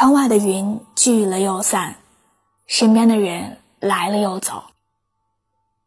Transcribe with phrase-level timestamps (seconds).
[0.00, 1.96] 窗外的云聚了又散，
[2.66, 4.62] 身边的人来了又走。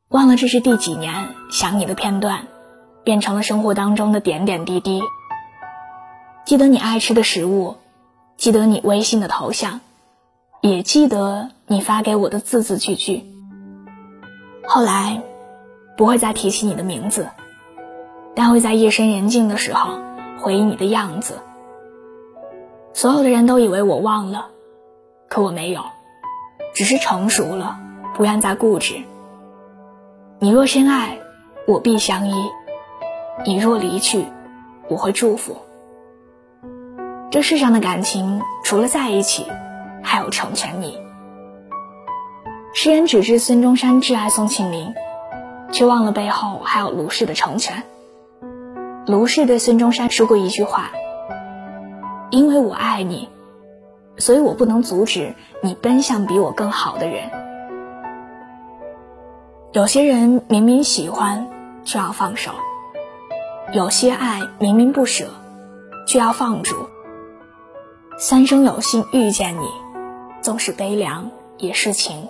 [0.09, 2.45] 忘了这是第几年想你的片段，
[3.04, 5.02] 变成了生活当中的点点滴滴。
[6.45, 7.77] 记得你爱吃的食物，
[8.38, 9.81] 记得你微信的头像，
[10.61, 13.25] 也记得你发给我的字字句句。
[14.68, 15.23] 后来，
[15.98, 17.30] 不会再提起你的名字，
[18.36, 19.98] 但会在夜深人静的时候
[20.39, 21.39] 回忆你的样子。
[22.93, 24.50] 所有的人都以为我忘了，
[25.28, 25.82] 可我没有，
[26.75, 27.79] 只是成熟了，
[28.14, 29.01] 不愿再固执。
[30.39, 31.18] 你若深爱，
[31.68, 32.36] 我必相依；
[33.45, 34.25] 你若离去，
[34.89, 35.58] 我会祝福。
[37.31, 39.48] 这世上的感情，除了在一起，
[40.03, 41.00] 还有成全你。
[42.75, 44.94] 世人只知孙中山挚爱宋庆龄，
[45.72, 47.84] 却忘了背后还有卢氏的成全。
[49.08, 50.92] 卢氏对孙中山说过一句话
[52.34, 53.30] ：“因为我爱你，
[54.17, 57.30] 所以我不能阻止你奔向比我更好的人。”
[59.72, 61.48] 有些人明明喜欢，
[61.84, 62.54] 却要放手；
[63.72, 65.28] 有些爱明明不舍，
[66.08, 66.76] 却要放逐。
[68.17, 69.67] 三生有幸遇见你，
[70.42, 72.30] 纵使悲凉也是情。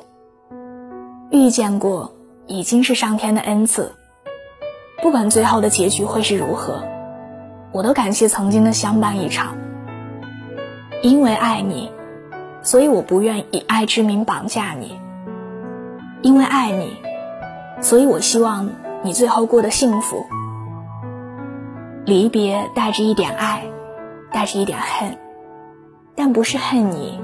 [1.32, 2.14] 遇见过
[2.46, 3.94] 已经是上天的恩赐，
[5.02, 6.84] 不管最后的结局会是如何，
[7.72, 9.56] 我都感谢曾经的相伴一场。
[11.04, 11.92] 因为爱你，
[12.62, 14.98] 所以我不愿以爱之名绑架你；
[16.22, 16.96] 因为爱你。
[17.82, 18.70] 所以我希望
[19.04, 20.26] 你最后过得幸福。
[22.06, 23.66] 离别带着一点爱，
[24.32, 25.18] 带着一点恨，
[26.16, 27.20] 但不是恨你，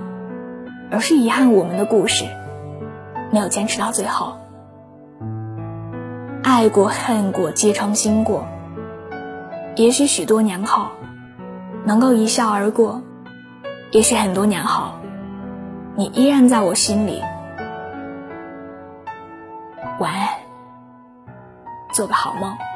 [0.91, 2.25] 而是遗憾我们的故事
[3.31, 4.33] 没有坚持到最后。
[6.43, 8.45] 爱过恨过皆成心过，
[9.77, 10.87] 也许许多年后
[11.85, 13.01] 能够一笑而过，
[13.91, 14.91] 也许很多年后
[15.95, 17.21] 你依然在我心里。
[19.99, 20.29] 晚安。
[21.93, 22.68] 做个好梦。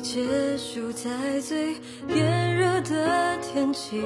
[0.00, 1.74] 结束在最
[2.08, 4.00] 炎热的天气，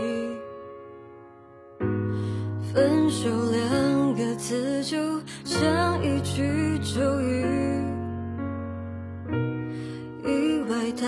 [2.73, 4.97] 分手两个字就
[5.45, 7.45] 像一句咒语。
[10.25, 11.07] 意外打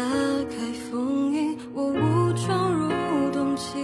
[0.50, 3.78] 开封印，我误闯入冬季，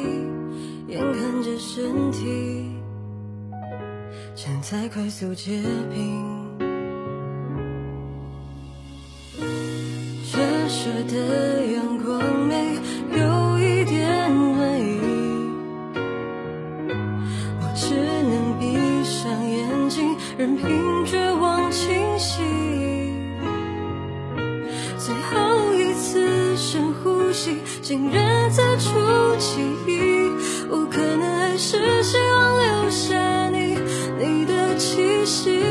[0.88, 2.70] 眼看着身体
[4.34, 5.62] 正在快速结
[5.92, 6.33] 冰。
[10.84, 12.76] 射的阳光没
[13.18, 15.00] 有一点暖意，
[17.58, 22.42] 我只能闭上眼睛，任凭绝望侵袭。
[24.98, 28.90] 最后一次深呼吸，竟然在出
[29.38, 30.28] 记忆。
[30.68, 33.78] 我可能还是希望留下你，
[34.18, 35.62] 你的气息，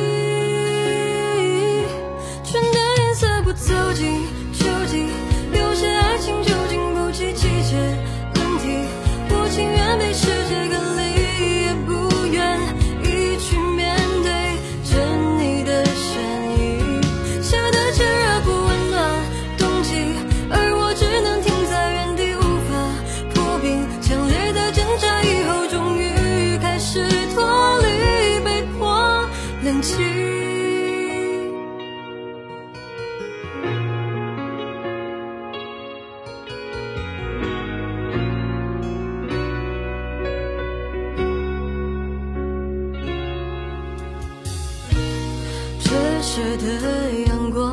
[46.58, 47.73] 的阳光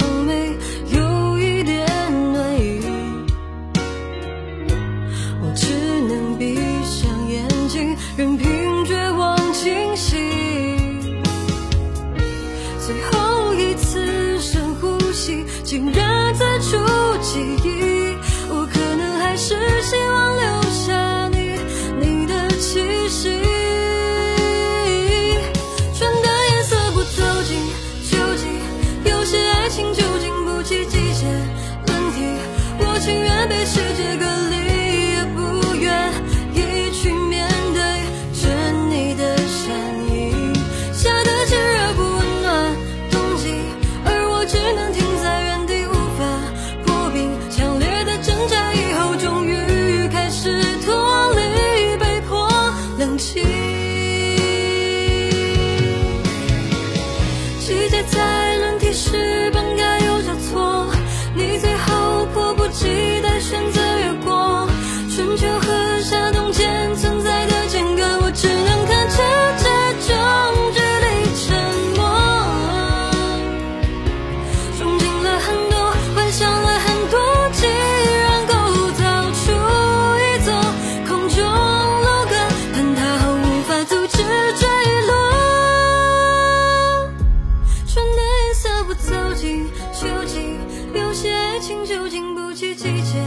[89.92, 90.58] 秋季，
[90.94, 93.22] 有些爱情就经不起季节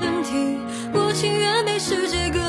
[0.00, 0.58] 更替。
[0.92, 2.43] 我情愿被世界。